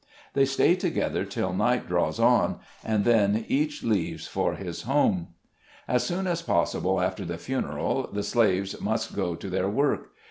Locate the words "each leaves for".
3.47-4.55